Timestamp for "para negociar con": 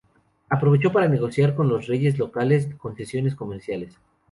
0.91-1.67